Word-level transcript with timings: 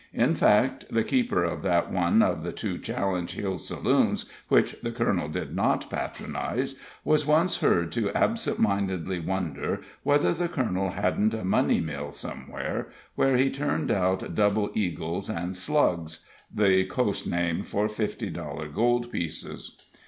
In 0.15 0.33
fact, 0.33 0.85
the 0.89 1.03
keeper 1.03 1.43
of 1.43 1.61
that 1.61 1.91
one 1.91 2.23
of 2.23 2.41
the 2.41 2.51
two 2.51 2.79
Challenge 2.79 3.31
Hill 3.33 3.59
saloons 3.59 4.31
which 4.47 4.75
the 4.81 4.89
colonel 4.89 5.27
did 5.27 5.55
not 5.55 5.91
patronize 5.91 6.79
was 7.05 7.27
once 7.27 7.57
heard 7.59 7.91
to 7.91 8.09
absentmindedly 8.15 9.19
wonder 9.19 9.81
whether 10.01 10.33
the 10.33 10.49
colonel 10.49 10.89
hadn't 10.89 11.35
a 11.35 11.45
money 11.45 11.79
mill 11.81 12.11
somewhere, 12.11 12.87
where 13.13 13.37
he 13.37 13.51
turned 13.51 13.91
out 13.91 14.33
double 14.33 14.71
eagles 14.73 15.29
and 15.29 15.55
"slugs" 15.55 16.25
(the 16.51 16.83
Coast 16.85 17.27
name 17.27 17.61
for 17.61 17.87
fifty 17.87 18.31
dollar 18.31 18.69
gold 18.69 19.11
pieces). 19.11 19.77